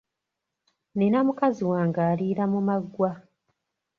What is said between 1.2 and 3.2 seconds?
mukazi wange aliira mu maggwa